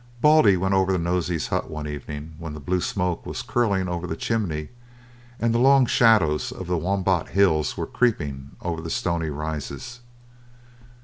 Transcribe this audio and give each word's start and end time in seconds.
Baldy 0.19 0.57
went 0.57 0.73
over 0.73 0.93
to 0.93 0.97
Nosey's 0.97 1.49
hut 1.49 1.69
one 1.69 1.85
evening 1.87 2.33
when 2.39 2.55
the 2.55 2.59
blue 2.59 2.81
smoke 2.81 3.23
was 3.23 3.43
curling 3.43 3.87
over 3.87 4.07
the 4.07 4.15
chimney, 4.15 4.69
and 5.39 5.53
the 5.53 5.59
long 5.59 5.85
shadows 5.85 6.51
of 6.51 6.65
the 6.65 6.75
Wombat 6.75 7.27
Hills 7.29 7.77
were 7.77 7.85
creeping 7.85 8.55
over 8.63 8.81
the 8.81 8.89
Stoney 8.89 9.29
Rises. 9.29 9.99